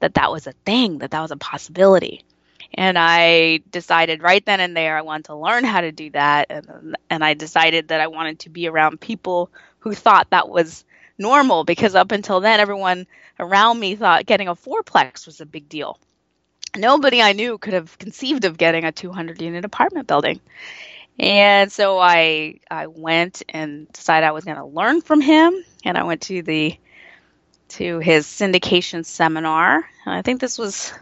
that 0.00 0.14
that 0.14 0.30
was 0.30 0.46
a 0.46 0.52
thing 0.66 0.98
that 0.98 1.12
that 1.12 1.22
was 1.22 1.30
a 1.30 1.36
possibility. 1.36 2.24
And 2.74 2.98
I 2.98 3.60
decided 3.70 4.22
right 4.22 4.44
then 4.44 4.60
and 4.60 4.76
there 4.76 4.96
I 4.98 5.02
wanted 5.02 5.26
to 5.26 5.36
learn 5.36 5.64
how 5.64 5.80
to 5.80 5.92
do 5.92 6.10
that. 6.10 6.48
And 6.50 6.96
and 7.08 7.24
I 7.24 7.34
decided 7.34 7.88
that 7.88 8.00
I 8.00 8.08
wanted 8.08 8.40
to 8.40 8.50
be 8.50 8.68
around 8.68 9.00
people 9.00 9.50
who 9.84 9.92
thought 9.94 10.30
that 10.30 10.48
was 10.48 10.82
normal 11.18 11.62
because 11.62 11.94
up 11.94 12.10
until 12.10 12.40
then 12.40 12.58
everyone 12.58 13.06
around 13.38 13.78
me 13.78 13.94
thought 13.94 14.24
getting 14.24 14.48
a 14.48 14.54
fourplex 14.54 15.26
was 15.26 15.42
a 15.42 15.46
big 15.46 15.68
deal. 15.68 15.98
Nobody 16.74 17.20
I 17.20 17.34
knew 17.34 17.58
could 17.58 17.74
have 17.74 17.96
conceived 17.98 18.46
of 18.46 18.56
getting 18.56 18.84
a 18.84 18.92
200 18.92 19.40
unit 19.40 19.64
apartment 19.64 20.08
building. 20.08 20.40
And 21.18 21.70
so 21.70 21.98
I 21.98 22.60
I 22.70 22.86
went 22.86 23.42
and 23.50 23.86
decided 23.92 24.26
I 24.26 24.32
was 24.32 24.44
going 24.44 24.56
to 24.56 24.64
learn 24.64 25.02
from 25.02 25.20
him 25.20 25.54
and 25.84 25.98
I 25.98 26.04
went 26.04 26.22
to 26.22 26.42
the 26.42 26.76
to 27.68 27.98
his 27.98 28.26
syndication 28.26 29.04
seminar. 29.04 29.84
I 30.06 30.22
think 30.22 30.40
this 30.40 30.58
was 30.58 30.94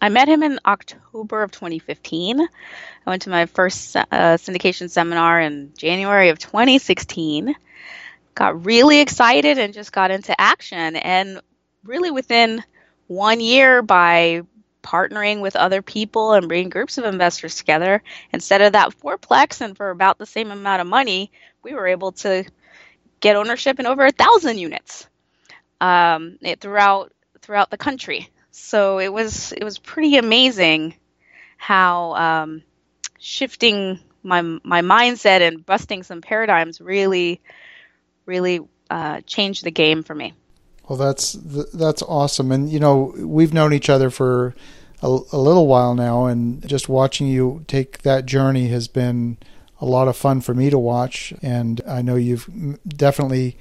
I 0.00 0.10
met 0.10 0.28
him 0.28 0.44
in 0.44 0.60
October 0.64 1.42
of 1.42 1.50
2015. 1.50 2.40
I 2.40 2.46
went 3.10 3.22
to 3.22 3.30
my 3.30 3.46
first 3.46 3.96
uh, 3.96 4.04
syndication 4.12 4.88
seminar 4.88 5.40
in 5.40 5.72
January 5.76 6.28
of 6.28 6.38
2016. 6.38 7.56
Got 8.38 8.64
really 8.64 9.00
excited 9.00 9.58
and 9.58 9.74
just 9.74 9.90
got 9.90 10.12
into 10.12 10.40
action. 10.40 10.94
And 10.94 11.40
really, 11.82 12.12
within 12.12 12.62
one 13.08 13.40
year, 13.40 13.82
by 13.82 14.42
partnering 14.82 15.40
with 15.40 15.56
other 15.56 15.82
people 15.82 16.32
and 16.32 16.46
bringing 16.46 16.68
groups 16.68 16.98
of 16.98 17.04
investors 17.04 17.56
together, 17.56 18.00
instead 18.32 18.62
of 18.62 18.74
that 18.74 18.90
fourplex 18.90 19.60
and 19.60 19.76
for 19.76 19.90
about 19.90 20.18
the 20.18 20.26
same 20.26 20.52
amount 20.52 20.80
of 20.80 20.86
money, 20.86 21.32
we 21.64 21.74
were 21.74 21.88
able 21.88 22.12
to 22.12 22.44
get 23.18 23.34
ownership 23.34 23.80
in 23.80 23.86
over 23.86 24.06
a 24.06 24.12
thousand 24.12 24.58
units 24.58 25.08
um, 25.80 26.38
throughout 26.60 27.12
throughout 27.42 27.70
the 27.70 27.76
country 27.76 28.28
so 28.58 28.98
it 28.98 29.12
was 29.12 29.52
it 29.52 29.64
was 29.64 29.78
pretty 29.78 30.16
amazing 30.16 30.94
how 31.56 32.14
um, 32.14 32.62
shifting 33.18 33.98
my 34.22 34.42
my 34.42 34.82
mindset 34.82 35.40
and 35.40 35.64
busting 35.64 36.02
some 36.02 36.20
paradigms 36.20 36.80
really 36.80 37.40
really 38.28 38.60
uh, 38.90 39.22
changed 39.22 39.64
the 39.64 39.70
game 39.70 40.04
for 40.04 40.14
me. 40.14 40.34
Well, 40.88 40.98
that's 40.98 41.32
that's 41.32 42.02
awesome, 42.02 42.52
and 42.52 42.70
you 42.70 42.78
know 42.78 43.14
we've 43.18 43.52
known 43.52 43.72
each 43.72 43.90
other 43.90 44.10
for 44.10 44.54
a, 45.02 45.06
a 45.06 45.38
little 45.38 45.66
while 45.66 45.94
now, 45.94 46.26
and 46.26 46.66
just 46.66 46.88
watching 46.88 47.26
you 47.26 47.64
take 47.66 48.02
that 48.02 48.26
journey 48.26 48.68
has 48.68 48.88
been 48.88 49.38
a 49.80 49.84
lot 49.84 50.08
of 50.08 50.16
fun 50.16 50.40
for 50.40 50.54
me 50.54 50.70
to 50.70 50.78
watch, 50.78 51.34
and 51.42 51.80
I 51.86 52.02
know 52.02 52.16
you've 52.16 52.48
definitely 52.86 53.58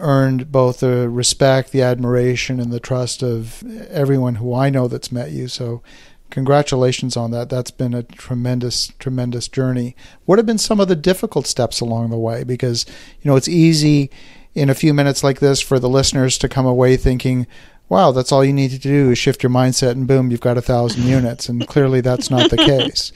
earned 0.00 0.50
both 0.50 0.80
the 0.80 1.08
respect, 1.08 1.70
the 1.70 1.82
admiration, 1.82 2.58
and 2.58 2.72
the 2.72 2.80
trust 2.80 3.22
of 3.22 3.62
everyone 3.88 4.36
who 4.36 4.54
I 4.54 4.70
know 4.70 4.88
that's 4.88 5.12
met 5.12 5.30
you. 5.30 5.48
So, 5.48 5.82
congratulations 6.30 7.16
on 7.16 7.30
that. 7.32 7.48
That's 7.48 7.70
been 7.70 7.94
a 7.94 8.02
tremendous, 8.02 8.92
tremendous 8.98 9.48
journey. 9.48 9.96
What 10.24 10.38
have 10.38 10.46
been 10.46 10.58
some 10.58 10.80
of 10.80 10.88
the 10.88 10.96
difficult 10.96 11.46
steps 11.46 11.80
along 11.80 12.10
the 12.10 12.18
way? 12.18 12.44
Because, 12.44 12.86
you 13.22 13.30
know, 13.30 13.36
it's 13.36 13.48
easy 13.48 14.10
in 14.54 14.70
a 14.70 14.74
few 14.74 14.94
minutes 14.94 15.22
like 15.22 15.40
this 15.40 15.60
for 15.60 15.78
the 15.78 15.88
listeners 15.88 16.38
to 16.38 16.48
come 16.48 16.66
away 16.66 16.96
thinking, 16.96 17.46
wow, 17.88 18.10
that's 18.10 18.32
all 18.32 18.44
you 18.44 18.52
need 18.52 18.70
to 18.70 18.78
do 18.78 19.10
is 19.10 19.18
shift 19.18 19.42
your 19.42 19.50
mindset 19.50 19.92
and 19.92 20.08
boom, 20.08 20.30
you've 20.30 20.40
got 20.40 20.58
a 20.58 20.62
thousand 20.62 21.02
units. 21.06 21.48
And 21.48 21.66
clearly 21.66 22.00
that's 22.00 22.30
not 22.30 22.50
the 22.50 22.56
case. 22.56 23.12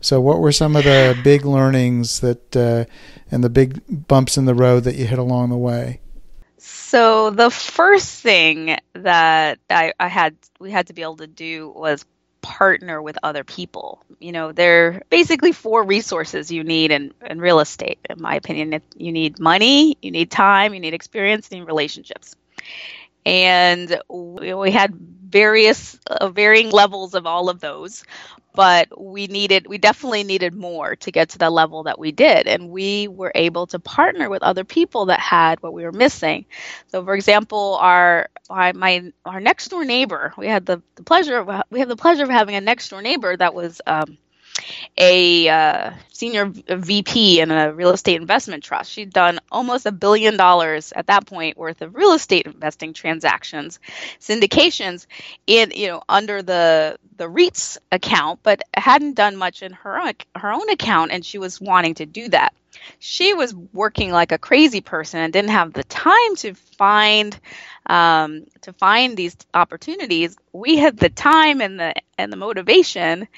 So, 0.00 0.20
what 0.20 0.40
were 0.40 0.50
some 0.50 0.74
of 0.74 0.82
the 0.82 1.16
big 1.22 1.44
learnings 1.44 2.20
that, 2.20 2.56
uh, 2.56 2.86
and 3.30 3.44
the 3.44 3.48
big 3.48 3.80
bumps 4.08 4.36
in 4.36 4.46
the 4.46 4.54
road 4.54 4.80
that 4.84 4.96
you 4.96 5.06
hit 5.06 5.18
along 5.18 5.50
the 5.50 5.56
way? 5.56 6.00
So 6.92 7.30
the 7.30 7.50
first 7.50 8.20
thing 8.20 8.76
that 8.92 9.58
I, 9.70 9.94
I 9.98 10.08
had 10.08 10.36
we 10.60 10.70
had 10.70 10.88
to 10.88 10.92
be 10.92 11.00
able 11.00 11.16
to 11.16 11.26
do 11.26 11.70
was 11.70 12.04
partner 12.42 13.00
with 13.00 13.16
other 13.22 13.44
people. 13.44 14.04
You 14.20 14.32
know, 14.32 14.52
there 14.52 14.86
are 14.86 15.02
basically 15.08 15.52
four 15.52 15.84
resources 15.84 16.50
you 16.52 16.64
need 16.64 16.90
in, 16.90 17.14
in 17.24 17.40
real 17.40 17.60
estate, 17.60 17.98
in 18.10 18.20
my 18.20 18.34
opinion. 18.34 18.82
You 18.96 19.12
need 19.12 19.38
money, 19.38 19.96
you 20.02 20.10
need 20.10 20.30
time, 20.30 20.74
you 20.74 20.80
need 20.80 20.94
experience, 20.94 21.48
you 21.50 21.58
need 21.58 21.66
relationships. 21.66 22.36
And 23.24 24.02
we 24.08 24.70
had 24.70 24.94
various 24.94 25.98
uh, 26.06 26.28
varying 26.28 26.70
levels 26.70 27.14
of 27.14 27.26
all 27.26 27.48
of 27.48 27.60
those 27.60 28.04
but 28.54 29.00
we 29.00 29.26
needed 29.26 29.66
we 29.66 29.78
definitely 29.78 30.24
needed 30.24 30.54
more 30.54 30.96
to 30.96 31.10
get 31.10 31.30
to 31.30 31.38
the 31.38 31.50
level 31.50 31.84
that 31.84 31.98
we 31.98 32.12
did 32.12 32.46
and 32.46 32.68
we 32.68 33.08
were 33.08 33.32
able 33.34 33.66
to 33.66 33.78
partner 33.78 34.28
with 34.28 34.42
other 34.42 34.64
people 34.64 35.06
that 35.06 35.20
had 35.20 35.62
what 35.62 35.72
we 35.72 35.84
were 35.84 35.92
missing 35.92 36.44
so 36.88 37.04
for 37.04 37.14
example 37.14 37.78
our 37.80 38.28
my 38.74 39.12
our 39.24 39.40
next 39.40 39.68
door 39.68 39.84
neighbor. 39.84 40.32
We 40.36 40.46
had 40.46 40.66
the, 40.66 40.82
the 40.96 41.04
pleasure 41.04 41.38
of 41.38 41.62
we 41.70 41.80
have 41.80 41.88
the 41.88 41.96
pleasure 41.96 42.24
of 42.24 42.30
having 42.30 42.54
a 42.54 42.60
next 42.60 42.88
door 42.90 43.02
neighbor 43.02 43.36
that 43.36 43.54
was 43.54 43.80
um, 43.86 44.18
a 44.96 45.48
uh, 45.48 45.90
senior 46.12 46.46
VP 46.46 47.40
in 47.40 47.50
a 47.50 47.72
real 47.72 47.90
estate 47.90 48.20
investment 48.20 48.62
trust. 48.62 48.90
She'd 48.90 49.12
done 49.12 49.40
almost 49.50 49.86
a 49.86 49.92
billion 49.92 50.36
dollars 50.36 50.92
at 50.94 51.06
that 51.06 51.26
point 51.26 51.56
worth 51.56 51.82
of 51.82 51.94
real 51.94 52.12
estate 52.12 52.46
investing 52.46 52.92
transactions, 52.92 53.80
syndications 54.20 55.06
in 55.46 55.72
you 55.74 55.88
know 55.88 56.02
under 56.08 56.42
the 56.42 56.98
the 57.16 57.28
REITs 57.28 57.78
account, 57.90 58.40
but 58.42 58.62
hadn't 58.74 59.14
done 59.14 59.36
much 59.36 59.62
in 59.62 59.72
her 59.72 59.98
own, 59.98 60.12
her 60.36 60.52
own 60.52 60.68
account, 60.70 61.12
and 61.12 61.24
she 61.24 61.38
was 61.38 61.60
wanting 61.60 61.94
to 61.94 62.06
do 62.06 62.28
that. 62.28 62.54
She 62.98 63.34
was 63.34 63.54
working 63.54 64.10
like 64.10 64.32
a 64.32 64.38
crazy 64.38 64.80
person 64.80 65.20
and 65.20 65.32
didn't 65.32 65.50
have 65.50 65.72
the 65.72 65.84
time 65.84 66.36
to 66.36 66.54
find 66.54 67.38
um, 67.86 68.44
to 68.62 68.72
find 68.72 69.16
these 69.16 69.36
opportunities. 69.54 70.36
We 70.52 70.76
had 70.76 70.96
the 70.96 71.08
time 71.10 71.60
and 71.60 71.78
the 71.78 71.94
and 72.18 72.32
the 72.32 72.36
motivation, 72.36 73.28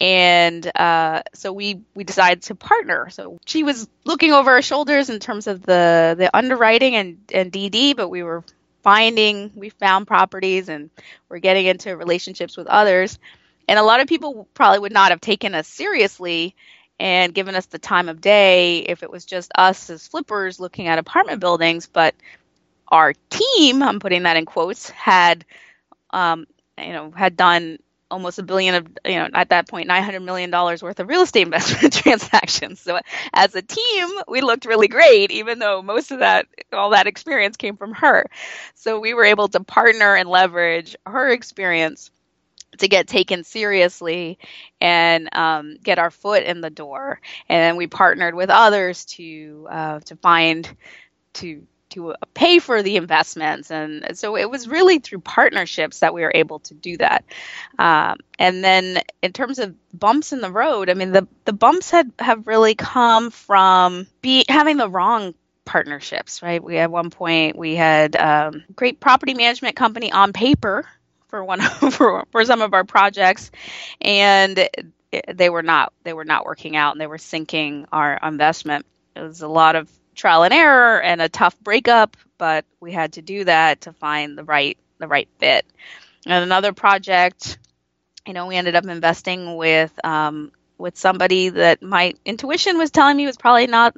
and 0.00 0.70
uh, 0.76 1.22
so 1.34 1.52
we 1.52 1.82
we 1.94 2.04
decided 2.04 2.42
to 2.44 2.54
partner. 2.54 3.10
So 3.10 3.38
she 3.44 3.62
was 3.62 3.88
looking 4.04 4.32
over 4.32 4.52
our 4.52 4.62
shoulders 4.62 5.10
in 5.10 5.20
terms 5.20 5.46
of 5.46 5.62
the 5.62 6.14
the 6.16 6.34
underwriting 6.34 6.96
and 6.96 7.18
and 7.32 7.52
DD, 7.52 7.96
but 7.96 8.08
we 8.08 8.22
were 8.22 8.42
finding 8.82 9.52
we 9.54 9.68
found 9.68 10.06
properties 10.06 10.70
and 10.70 10.88
we're 11.28 11.38
getting 11.38 11.66
into 11.66 11.96
relationships 11.96 12.56
with 12.56 12.66
others. 12.66 13.18
And 13.68 13.78
a 13.78 13.82
lot 13.82 14.00
of 14.00 14.08
people 14.08 14.48
probably 14.54 14.78
would 14.80 14.92
not 14.92 15.10
have 15.10 15.20
taken 15.20 15.54
us 15.54 15.68
seriously 15.68 16.56
and 16.98 17.34
given 17.34 17.54
us 17.54 17.66
the 17.66 17.78
time 17.78 18.08
of 18.08 18.20
day 18.20 18.78
if 18.78 19.02
it 19.02 19.10
was 19.10 19.24
just 19.24 19.52
us 19.54 19.90
as 19.90 20.08
flippers 20.08 20.58
looking 20.58 20.88
at 20.88 20.98
apartment 20.98 21.40
buildings. 21.40 21.86
But 21.86 22.14
our 22.88 23.12
team, 23.28 23.82
I'm 23.82 24.00
putting 24.00 24.24
that 24.24 24.36
in 24.36 24.46
quotes, 24.46 24.88
had 24.90 25.44
um, 26.10 26.46
you 26.78 26.92
know 26.92 27.10
had 27.10 27.36
done 27.36 27.78
almost 28.10 28.38
a 28.38 28.42
billion 28.42 28.74
of 28.74 28.86
you 29.04 29.14
know 29.16 29.28
at 29.34 29.50
that 29.50 29.68
point 29.68 29.88
900 29.88 30.20
million 30.20 30.50
dollars 30.50 30.82
worth 30.82 31.00
of 31.00 31.08
real 31.08 31.22
estate 31.22 31.42
investment 31.46 31.92
transactions. 31.94 32.80
So 32.80 32.98
as 33.32 33.54
a 33.54 33.62
team 33.62 34.08
we 34.28 34.40
looked 34.40 34.64
really 34.66 34.88
great 34.88 35.30
even 35.30 35.58
though 35.58 35.82
most 35.82 36.10
of 36.12 36.20
that 36.20 36.46
all 36.72 36.90
that 36.90 37.06
experience 37.06 37.56
came 37.56 37.76
from 37.76 37.92
her. 37.94 38.26
So 38.74 39.00
we 39.00 39.14
were 39.14 39.24
able 39.24 39.48
to 39.48 39.60
partner 39.62 40.14
and 40.16 40.28
leverage 40.28 40.96
her 41.06 41.28
experience 41.30 42.10
to 42.78 42.88
get 42.88 43.08
taken 43.08 43.44
seriously 43.44 44.38
and 44.80 45.28
um, 45.34 45.76
get 45.82 45.98
our 45.98 46.10
foot 46.10 46.44
in 46.44 46.60
the 46.60 46.70
door. 46.70 47.20
And 47.48 47.76
we 47.76 47.86
partnered 47.86 48.34
with 48.34 48.50
others 48.50 49.04
to 49.06 49.68
uh, 49.70 50.00
to 50.00 50.16
find 50.16 50.68
to 51.34 51.66
to 51.90 52.14
pay 52.34 52.58
for 52.58 52.82
the 52.82 52.96
investments. 52.96 53.70
And 53.70 54.16
so 54.16 54.36
it 54.36 54.50
was 54.50 54.68
really 54.68 54.98
through 54.98 55.20
partnerships 55.20 56.00
that 56.00 56.14
we 56.14 56.22
were 56.22 56.32
able 56.34 56.60
to 56.60 56.74
do 56.74 56.96
that. 56.98 57.24
Um, 57.78 58.18
and 58.38 58.64
then 58.64 59.00
in 59.22 59.32
terms 59.32 59.58
of 59.58 59.74
bumps 59.92 60.32
in 60.32 60.40
the 60.40 60.50
road, 60.50 60.90
I 60.90 60.94
mean, 60.94 61.12
the, 61.12 61.26
the 61.44 61.52
bumps 61.52 61.90
had, 61.90 62.10
have 62.18 62.46
really 62.46 62.74
come 62.74 63.30
from 63.30 64.06
be, 64.22 64.44
having 64.48 64.76
the 64.76 64.88
wrong 64.88 65.34
partnerships, 65.64 66.42
right? 66.42 66.62
We 66.62 66.78
at 66.78 66.90
one 66.90 67.10
point 67.10 67.56
we 67.56 67.76
had 67.76 68.16
um, 68.16 68.64
great 68.74 68.98
property 68.98 69.34
management 69.34 69.76
company 69.76 70.10
on 70.10 70.32
paper 70.32 70.84
for 71.28 71.44
one 71.44 71.60
for, 71.92 72.24
for 72.32 72.44
some 72.44 72.60
of 72.60 72.74
our 72.74 72.84
projects, 72.84 73.52
and 74.00 74.68
they 75.32 75.48
were 75.48 75.62
not 75.62 75.92
they 76.02 76.12
were 76.12 76.24
not 76.24 76.44
working 76.44 76.76
out, 76.76 76.92
and 76.92 77.00
they 77.00 77.06
were 77.06 77.18
sinking 77.18 77.86
our 77.92 78.18
investment. 78.20 78.84
It 79.14 79.22
was 79.22 79.42
a 79.42 79.48
lot 79.48 79.76
of 79.76 79.88
trial 80.20 80.44
and 80.44 80.52
error 80.52 81.00
and 81.00 81.22
a 81.22 81.28
tough 81.28 81.58
breakup, 81.60 82.16
but 82.36 82.64
we 82.78 82.92
had 82.92 83.14
to 83.14 83.22
do 83.22 83.44
that 83.44 83.82
to 83.82 83.92
find 83.94 84.36
the 84.36 84.44
right 84.44 84.76
the 84.98 85.08
right 85.08 85.28
fit. 85.38 85.64
And 86.26 86.44
another 86.44 86.74
project, 86.74 87.58
you 88.26 88.34
know, 88.34 88.46
we 88.46 88.56
ended 88.56 88.76
up 88.76 88.84
investing 88.84 89.56
with 89.56 89.92
um, 90.04 90.52
with 90.76 90.98
somebody 90.98 91.48
that 91.48 91.82
my 91.82 92.14
intuition 92.24 92.76
was 92.76 92.90
telling 92.90 93.16
me 93.16 93.26
was 93.26 93.38
probably 93.38 93.66
not 93.66 93.96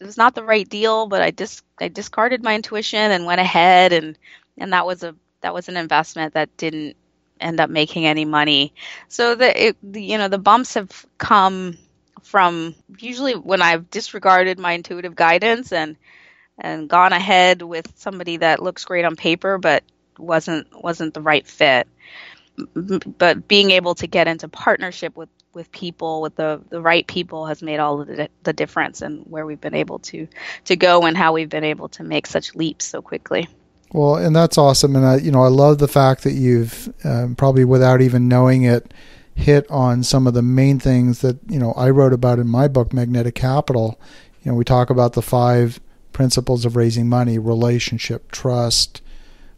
it 0.00 0.04
was 0.04 0.16
not 0.16 0.34
the 0.34 0.42
right 0.42 0.68
deal, 0.68 1.06
but 1.06 1.22
I 1.22 1.30
just 1.30 1.64
I 1.80 1.88
discarded 1.88 2.42
my 2.42 2.56
intuition 2.56 3.12
and 3.12 3.24
went 3.24 3.40
ahead 3.40 3.92
and 3.92 4.18
and 4.58 4.72
that 4.72 4.84
was 4.84 5.04
a 5.04 5.14
that 5.42 5.54
was 5.54 5.68
an 5.68 5.76
investment 5.76 6.34
that 6.34 6.56
didn't 6.56 6.96
end 7.40 7.60
up 7.60 7.70
making 7.70 8.06
any 8.06 8.24
money. 8.24 8.74
So 9.08 9.36
the, 9.36 9.68
it, 9.68 9.76
the 9.82 10.02
you 10.02 10.18
know 10.18 10.28
the 10.28 10.38
bumps 10.38 10.74
have 10.74 11.06
come 11.18 11.78
from 12.22 12.74
usually 12.98 13.34
when 13.34 13.62
I've 13.62 13.90
disregarded 13.90 14.58
my 14.58 14.72
intuitive 14.72 15.14
guidance 15.14 15.72
and 15.72 15.96
and 16.58 16.88
gone 16.88 17.12
ahead 17.12 17.62
with 17.62 17.92
somebody 17.96 18.38
that 18.38 18.62
looks 18.62 18.84
great 18.84 19.04
on 19.04 19.16
paper 19.16 19.58
but 19.58 19.82
wasn't 20.18 20.68
wasn't 20.82 21.14
the 21.14 21.20
right 21.20 21.46
fit. 21.46 21.88
But 22.74 23.48
being 23.48 23.70
able 23.70 23.94
to 23.96 24.06
get 24.06 24.28
into 24.28 24.48
partnership 24.48 25.16
with 25.16 25.30
with 25.54 25.70
people 25.72 26.22
with 26.22 26.36
the 26.36 26.60
the 26.70 26.80
right 26.80 27.06
people 27.06 27.46
has 27.46 27.62
made 27.62 27.78
all 27.78 28.04
the, 28.04 28.28
the 28.42 28.52
difference 28.52 29.02
and 29.02 29.24
where 29.26 29.44
we've 29.44 29.60
been 29.60 29.74
able 29.74 29.98
to 29.98 30.28
to 30.66 30.76
go 30.76 31.04
and 31.04 31.16
how 31.16 31.32
we've 31.32 31.48
been 31.48 31.64
able 31.64 31.88
to 31.90 32.04
make 32.04 32.26
such 32.26 32.54
leaps 32.54 32.84
so 32.84 33.02
quickly. 33.02 33.48
Well, 33.92 34.16
and 34.16 34.34
that's 34.34 34.56
awesome, 34.56 34.96
and 34.96 35.04
I, 35.04 35.16
you 35.16 35.30
know, 35.30 35.42
I 35.42 35.48
love 35.48 35.76
the 35.76 35.88
fact 35.88 36.22
that 36.22 36.32
you've 36.32 36.92
um, 37.04 37.34
probably 37.34 37.66
without 37.66 38.00
even 38.00 38.26
knowing 38.26 38.62
it, 38.62 38.94
hit 39.34 39.68
on 39.70 40.02
some 40.02 40.26
of 40.26 40.34
the 40.34 40.42
main 40.42 40.78
things 40.78 41.20
that 41.20 41.38
you 41.48 41.58
know 41.58 41.72
I 41.72 41.90
wrote 41.90 42.12
about 42.12 42.38
in 42.38 42.48
my 42.48 42.68
book 42.68 42.92
Magnetic 42.92 43.34
Capital. 43.34 44.00
You 44.42 44.52
know, 44.52 44.56
we 44.56 44.64
talk 44.64 44.90
about 44.90 45.12
the 45.12 45.22
five 45.22 45.80
principles 46.12 46.64
of 46.64 46.76
raising 46.76 47.08
money: 47.08 47.38
relationship, 47.38 48.30
trust, 48.30 49.00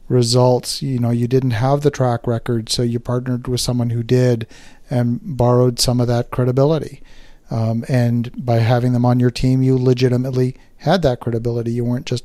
results. 0.08 0.82
You 0.82 0.98
know, 0.98 1.10
you 1.10 1.26
didn't 1.26 1.52
have 1.52 1.82
the 1.82 1.90
track 1.90 2.26
record, 2.26 2.68
so 2.68 2.82
you 2.82 3.00
partnered 3.00 3.48
with 3.48 3.60
someone 3.60 3.90
who 3.90 4.02
did 4.02 4.46
and 4.90 5.20
borrowed 5.22 5.80
some 5.80 6.00
of 6.00 6.06
that 6.08 6.30
credibility. 6.30 7.02
Um, 7.50 7.84
and 7.88 8.30
by 8.44 8.56
having 8.56 8.92
them 8.92 9.04
on 9.04 9.20
your 9.20 9.30
team, 9.30 9.62
you 9.62 9.76
legitimately 9.76 10.56
had 10.78 11.02
that 11.02 11.20
credibility. 11.20 11.72
You 11.72 11.84
weren't 11.84 12.06
just 12.06 12.24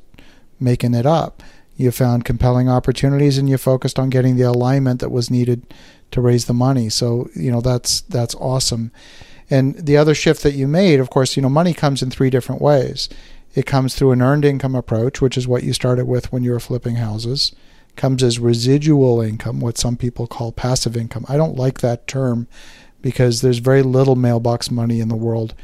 making 0.60 0.94
it 0.94 1.06
up. 1.06 1.44
You 1.78 1.92
found 1.92 2.26
compelling 2.26 2.70
opportunities 2.70 3.38
and 3.38 3.50
you 3.50 3.58
focused 3.58 3.98
on 3.98 4.10
getting 4.10 4.36
the 4.36 4.44
alignment 4.44 5.00
that 5.00 5.12
was 5.12 5.32
needed 5.32 5.74
to 6.12 6.22
raise 6.22 6.46
the 6.46 6.54
money. 6.54 6.90
So 6.90 7.30
you 7.36 7.52
know 7.52 7.62
that's 7.62 8.02
that's 8.02 8.36
awesome. 8.36 8.92
And 9.50 9.76
the 9.76 9.98
other 9.98 10.14
shift 10.14 10.44
that 10.44 10.54
you 10.54 10.68
made, 10.68 11.00
of 11.00 11.10
course, 11.10 11.36
you 11.36 11.42
know, 11.42 11.50
money 11.50 11.74
comes 11.74 12.04
in 12.04 12.12
three 12.12 12.30
different 12.30 12.62
ways. 12.62 13.10
It 13.56 13.66
comes 13.66 13.96
through 13.96 14.12
an 14.12 14.22
earned 14.22 14.46
income 14.46 14.76
approach, 14.76 15.22
which 15.22 15.38
is 15.38 15.48
what 15.48 15.64
you 15.64 15.74
started 15.74 16.06
with 16.06 16.32
when 16.32 16.44
you 16.44 16.52
were 16.52 16.60
flipping 16.60 16.96
houses. 16.96 17.52
Comes 17.96 18.22
as 18.22 18.38
residual 18.40 19.22
income, 19.22 19.60
what 19.60 19.78
some 19.78 19.98
people 19.98 20.28
call 20.28 20.52
passive 20.52 20.96
income. 20.96 21.26
I 21.28 21.36
don't 21.36 21.58
like 21.58 21.80
that 21.80 22.08
term 22.08 22.48
because 23.02 23.42
there's 23.42 23.58
very 23.58 23.82
little 23.82 24.16
mailbox 24.16 24.70
money 24.70 25.00
in 25.00 25.10
the 25.10 25.16
world. 25.16 25.56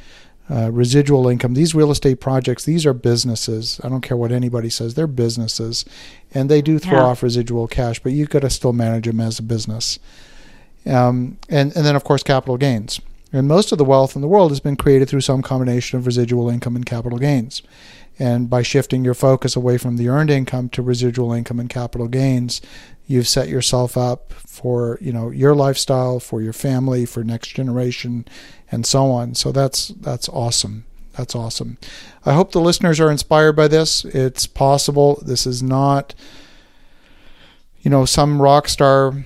Uh, 0.50 0.72
residual 0.72 1.28
income. 1.28 1.54
These 1.54 1.74
real 1.74 1.90
estate 1.90 2.20
projects, 2.20 2.66
these 2.66 2.86
are 2.86 2.94
businesses. 2.94 3.80
I 3.84 3.90
don't 3.90 4.02
care 4.02 4.18
what 4.18 4.32
anybody 4.32 4.70
says, 4.70 4.94
they're 4.94 5.08
businesses, 5.08 5.86
and 6.34 6.50
they 6.50 6.62
do 6.62 6.78
throw 6.78 7.00
yeah. 7.00 7.04
off 7.04 7.24
residual 7.24 7.68
cash, 7.68 8.00
but 8.00 8.12
you've 8.12 8.30
got 8.30 8.42
to 8.42 8.52
still 8.52 8.74
manage 8.74 9.06
them 9.06 9.20
as 9.20 9.40
a 9.40 9.44
business. 9.44 9.98
Um, 10.86 11.38
and, 11.50 11.76
and 11.76 11.86
then, 11.86 11.96
of 11.96 12.04
course, 12.04 12.24
capital 12.24 12.58
gains. 12.58 13.00
And 13.34 13.48
most 13.48 13.72
of 13.72 13.78
the 13.78 13.86
wealth 13.86 14.16
in 14.16 14.22
the 14.22 14.28
world 14.28 14.52
has 14.52 14.60
been 14.60 14.76
created 14.76 15.10
through 15.10 15.22
some 15.22 15.42
combination 15.42 15.98
of 15.98 16.06
residual 16.06 16.50
income 16.50 16.76
and 16.76 16.86
capital 16.86 17.18
gains. 17.18 17.62
And 18.18 18.50
by 18.50 18.62
shifting 18.62 19.04
your 19.04 19.14
focus 19.14 19.56
away 19.56 19.78
from 19.78 19.98
the 19.98 20.08
earned 20.08 20.30
income 20.30 20.70
to 20.70 20.82
residual 20.82 21.34
income 21.34 21.60
and 21.60 21.70
capital 21.70 22.08
gains, 22.08 22.62
you've 23.08 23.28
set 23.28 23.50
yourself 23.50 23.98
up 23.98 24.32
for 24.34 24.98
you 25.02 25.12
know 25.12 25.32
your 25.32 25.54
lifestyle, 25.54 26.22
for 26.22 26.42
your 26.42 26.54
family, 26.54 27.06
for 27.06 27.24
next 27.24 27.50
generation, 27.50 28.26
and 28.72 28.86
so 28.86 29.12
on. 29.12 29.36
So 29.36 29.52
that's 29.52 29.90
that's 29.90 30.30
awesome. 30.30 30.86
That's 31.18 31.36
awesome. 31.36 31.78
I 32.26 32.34
hope 32.34 32.52
the 32.52 32.62
listeners 32.62 33.00
are 33.00 33.12
inspired 33.12 33.54
by 33.54 33.68
this. 33.68 34.06
It's 34.06 34.48
possible. 34.48 35.22
This 35.26 35.46
is 35.46 35.64
not, 35.64 36.14
you 37.82 37.92
know, 37.92 38.06
some 38.06 38.42
rock 38.42 38.68
star 38.68 39.26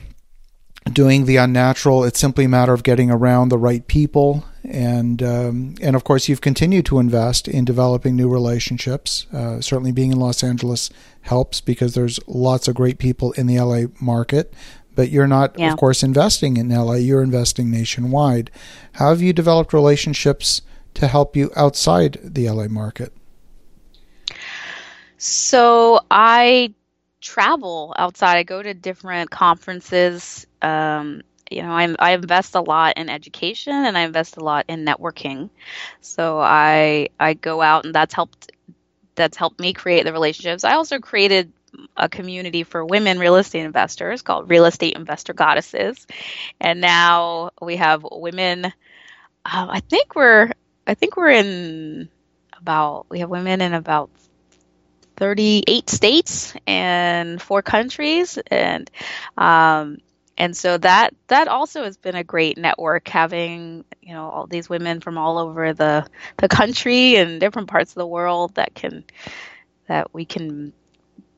doing 0.86 1.26
the 1.26 1.36
unnatural. 1.38 2.04
It's 2.04 2.20
simply 2.20 2.46
a 2.46 2.50
matter 2.50 2.74
of 2.74 2.84
getting 2.84 3.12
around 3.12 3.50
the 3.50 3.58
right 3.58 3.86
people, 3.88 4.46
and 4.64 5.22
um, 5.22 5.76
and 5.82 5.96
of 5.96 6.04
course, 6.04 6.28
you've 6.30 6.42
continued 6.42 6.86
to 6.88 7.00
invest 7.00 7.48
in 7.48 7.66
developing 7.66 8.16
new 8.16 8.30
relationships. 8.30 9.28
Uh, 9.34 9.62
certainly, 9.62 9.92
being 9.92 10.12
in 10.12 10.20
Los 10.20 10.44
Angeles 10.44 10.90
helps 11.22 11.62
because 11.62 11.94
there's 11.94 12.20
lots 12.28 12.68
of 12.68 12.76
great 12.76 12.98
people 12.98 13.32
in 13.34 13.48
the 13.48 13.60
LA 13.60 13.84
market. 14.00 14.54
but 14.96 15.12
you're 15.12 15.28
not, 15.28 15.58
Yeah. 15.58 15.72
of 15.72 15.78
course, 15.80 16.04
investing 16.04 16.58
in 16.58 16.68
LA. 16.70 16.96
You're 16.96 17.24
investing 17.24 17.72
nationwide. 17.72 18.52
How 18.94 19.10
have 19.10 19.22
you 19.22 19.32
developed 19.32 19.72
relationships 19.72 20.62
to 20.96 21.08
help 21.08 21.38
you 21.38 21.52
outside 21.56 22.20
the 22.22 22.50
LA 22.50 22.68
market? 22.68 23.14
So 25.18 26.02
I 26.12 26.74
travel 27.22 27.94
outside. 27.98 28.38
I 28.38 28.44
go 28.44 28.62
to 28.62 28.74
different 28.74 29.30
conferences. 29.30 30.48
Um, 30.62 31.22
you 31.50 31.64
know, 31.64 31.72
I, 31.72 31.96
I 31.98 32.14
invest 32.14 32.56
a 32.56 32.62
lot 32.62 32.98
in 32.98 33.10
education 33.10 33.74
and 33.74 33.98
I 33.98 34.02
invest 34.02 34.38
a 34.38 34.44
lot 34.44 34.66
in 34.68 34.86
networking. 34.86 35.50
So 36.02 36.40
I 36.40 37.10
I 37.20 37.34
go 37.34 37.62
out 37.62 37.86
and 37.86 37.96
that's 37.96 38.14
helped 38.14 38.52
that's 39.16 39.38
helped 39.38 39.60
me 39.60 39.74
create 39.74 40.06
the 40.06 40.14
relationships. 40.14 40.64
I 40.64 40.74
also 40.74 41.00
created 41.00 41.52
a 41.98 42.10
community 42.10 42.64
for 42.64 42.84
women 42.86 43.20
real 43.20 43.36
estate 43.36 43.66
investors 43.66 44.22
called 44.22 44.50
Real 44.50 44.66
Estate 44.66 44.96
Investor 44.96 45.34
Goddesses, 45.34 46.08
and 46.60 46.82
now 46.82 47.52
we 47.62 47.76
have 47.76 48.06
women. 48.10 48.66
Uh, 48.66 48.72
I 49.70 49.80
think 49.82 50.16
we're 50.16 50.52
I 50.88 50.94
think 50.94 51.18
we're 51.18 51.30
in 51.30 52.10
about 52.60 53.08
we 53.10 53.20
have 53.20 53.30
women 53.30 53.62
in 53.62 53.74
about 53.74 54.10
38 55.20 55.90
states 55.90 56.56
and 56.66 57.42
four 57.42 57.62
countries 57.62 58.40
and 58.48 58.90
um, 59.38 60.00
and 60.38 60.56
so 60.56 60.78
that 60.78 61.14
that 61.28 61.50
also 61.50 61.84
has 61.84 61.98
been 61.98 62.16
a 62.16 62.24
great 62.24 62.58
network 62.58 63.08
having 63.10 63.84
you 64.02 64.14
know 64.14 64.30
all 64.30 64.48
these 64.48 64.70
women 64.70 65.02
from 65.02 65.18
all 65.18 65.38
over 65.38 65.74
the 65.74 66.08
the 66.38 66.48
country 66.48 67.18
and 67.18 67.42
different 67.42 67.68
parts 67.68 67.92
of 67.92 67.96
the 67.96 68.08
world 68.08 68.56
that 68.56 68.74
can 68.74 69.04
that 69.88 70.14
we 70.14 70.26
can 70.26 70.74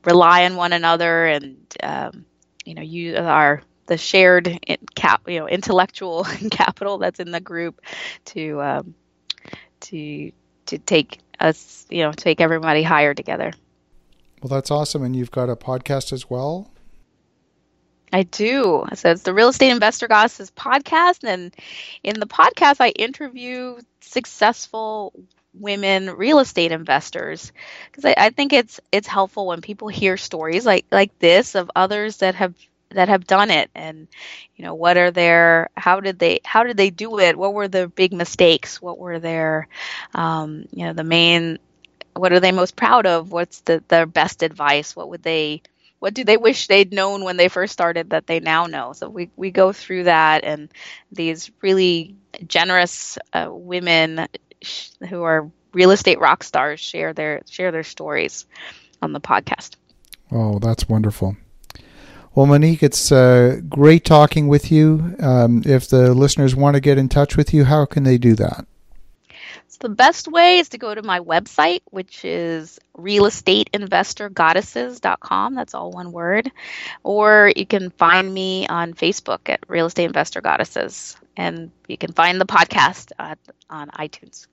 rely 0.04 0.44
on 0.44 0.56
one 0.56 0.72
another 0.72 1.26
and 1.26 1.56
um, 1.82 2.24
you 2.64 2.74
know 2.74 2.82
you 2.82 3.16
are 3.16 3.62
the 3.86 3.98
shared 3.98 4.60
cap 4.94 5.28
you 5.28 5.40
know 5.40 5.48
intellectual 5.48 6.24
capital 6.52 6.98
that's 6.98 7.20
in 7.20 7.32
the 7.32 7.40
group 7.40 7.80
to 8.24 8.62
um, 8.62 8.94
to 9.80 10.30
to 10.66 10.78
take 10.78 11.18
us 11.40 11.84
you 11.90 12.02
know 12.04 12.12
take 12.12 12.40
everybody 12.40 12.84
higher 12.84 13.14
together 13.14 13.52
Well, 14.42 14.48
that's 14.48 14.72
awesome. 14.72 15.04
And 15.04 15.14
you've 15.14 15.30
got 15.30 15.48
a 15.48 15.54
podcast 15.54 16.12
as 16.12 16.28
well. 16.28 16.68
I 18.12 18.24
do. 18.24 18.84
So 18.94 19.10
it's 19.10 19.22
the 19.22 19.32
Real 19.32 19.48
Estate 19.48 19.70
Investor 19.70 20.08
Goddesses 20.08 20.50
podcast. 20.50 21.22
And 21.22 21.54
in 22.02 22.18
the 22.18 22.26
podcast, 22.26 22.76
I 22.80 22.88
interview 22.88 23.78
successful 24.00 25.14
women 25.54 26.10
real 26.10 26.38
estate 26.38 26.72
investors 26.72 27.52
because 27.90 28.06
I, 28.06 28.14
I 28.16 28.30
think 28.30 28.54
it's 28.54 28.80
it's 28.90 29.06
helpful 29.06 29.46
when 29.46 29.60
people 29.60 29.88
hear 29.88 30.16
stories 30.16 30.64
like 30.64 30.86
like 30.90 31.18
this 31.18 31.54
of 31.54 31.70
others 31.76 32.18
that 32.18 32.34
have 32.36 32.54
that 32.88 33.08
have 33.08 33.26
done 33.26 33.50
it 33.50 33.70
and 33.74 34.08
you 34.56 34.64
know 34.64 34.74
what 34.74 34.96
are 34.96 35.10
their 35.10 35.68
how 35.76 36.00
did 36.00 36.18
they 36.18 36.40
how 36.42 36.64
did 36.64 36.78
they 36.78 36.88
do 36.88 37.18
it 37.18 37.36
what 37.36 37.52
were 37.52 37.68
the 37.68 37.86
big 37.86 38.14
mistakes 38.14 38.80
what 38.80 38.98
were 38.98 39.18
their 39.18 39.68
um, 40.14 40.64
you 40.72 40.86
know 40.86 40.94
the 40.94 41.04
main 41.04 41.58
what 42.14 42.32
are 42.32 42.40
they 42.40 42.52
most 42.52 42.76
proud 42.76 43.06
of 43.06 43.32
what's 43.32 43.60
the 43.60 43.82
their 43.88 44.06
best 44.06 44.42
advice 44.42 44.94
what 44.94 45.08
would 45.08 45.22
they 45.22 45.62
what 45.98 46.14
do 46.14 46.24
they 46.24 46.36
wish 46.36 46.66
they'd 46.66 46.92
known 46.92 47.24
when 47.24 47.36
they 47.36 47.48
first 47.48 47.72
started 47.72 48.10
that 48.10 48.26
they 48.26 48.40
now 48.40 48.66
know 48.66 48.92
so 48.92 49.08
we, 49.08 49.30
we 49.36 49.50
go 49.50 49.72
through 49.72 50.04
that 50.04 50.44
and 50.44 50.68
these 51.10 51.50
really 51.60 52.14
generous 52.46 53.18
uh, 53.32 53.48
women 53.50 54.26
sh- 54.60 54.90
who 55.08 55.22
are 55.22 55.50
real 55.72 55.90
estate 55.90 56.18
rock 56.18 56.42
stars 56.42 56.80
share 56.80 57.12
their 57.12 57.40
share 57.48 57.72
their 57.72 57.84
stories 57.84 58.46
on 59.00 59.12
the 59.12 59.20
podcast 59.20 59.76
Oh, 60.32 60.58
that's 60.58 60.88
wonderful. 60.88 61.36
Well, 62.34 62.46
Monick, 62.46 62.82
it's 62.82 63.12
uh, 63.12 63.60
great 63.68 64.04
talking 64.04 64.48
with 64.48 64.72
you. 64.72 65.14
Um, 65.20 65.62
if 65.66 65.88
the 65.88 66.14
listeners 66.14 66.56
want 66.56 66.74
to 66.74 66.80
get 66.80 66.96
in 66.96 67.10
touch 67.10 67.36
with 67.36 67.52
you, 67.52 67.64
how 67.64 67.84
can 67.84 68.04
they 68.04 68.16
do 68.16 68.34
that? 68.36 68.66
The 69.82 69.88
best 69.88 70.28
way 70.28 70.58
is 70.58 70.68
to 70.70 70.78
go 70.78 70.94
to 70.94 71.02
my 71.02 71.18
website 71.18 71.80
which 71.90 72.24
is 72.24 72.78
realestateinvestorgoddesses.com 72.96 75.54
that's 75.54 75.74
all 75.74 75.90
one 75.90 76.12
word 76.12 76.50
or 77.02 77.52
you 77.56 77.66
can 77.66 77.90
find 77.90 78.32
me 78.32 78.66
on 78.68 78.94
facebook 78.94 79.40
at 79.46 79.58
real 79.68 79.86
estate 79.86 80.04
investor 80.04 80.40
goddesses 80.40 81.16
and 81.36 81.72
you 81.88 81.98
can 81.98 82.12
find 82.12 82.40
the 82.40 82.46
podcast 82.46 83.10
at, 83.18 83.38
on 83.70 83.88
itunes 83.90 84.46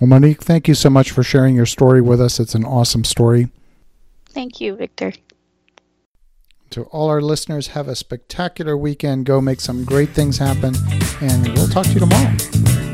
Well, 0.00 0.08
Monick, 0.08 0.40
thank 0.40 0.68
you 0.68 0.74
so 0.74 0.88
much 0.88 1.10
for 1.10 1.22
sharing 1.22 1.54
your 1.54 1.66
story 1.66 2.00
with 2.00 2.18
us. 2.20 2.40
It's 2.40 2.54
an 2.54 2.64
awesome 2.64 3.04
story. 3.04 3.48
thank 4.30 4.58
you 4.60 4.76
victor 4.76 5.12
To 6.70 6.84
all 6.84 7.08
our 7.08 7.20
listeners, 7.20 7.68
have 7.68 7.88
a 7.88 7.96
spectacular 7.96 8.76
weekend. 8.76 9.26
Go 9.26 9.40
make 9.40 9.60
some 9.60 9.84
great 9.84 10.10
things 10.10 10.38
happen, 10.38 10.74
and 11.20 11.48
we'll 11.54 11.68
talk 11.68 11.86
to 11.86 11.92
you 11.92 12.00
tomorrow. 12.00 12.87